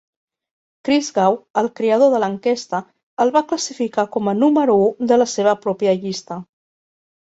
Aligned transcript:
Christgau, 0.87 1.35
el 1.63 1.67
creador 1.79 2.09
de 2.15 2.21
l'enquesta, 2.23 2.79
el 3.25 3.33
va 3.37 3.45
classificar 3.51 4.07
com 4.17 4.33
a 4.33 4.37
número 4.41 4.79
u 4.87 4.89
de 5.13 5.21
la 5.23 5.29
seva 5.35 5.55
pròpia 5.67 5.95
llista. 6.03 6.41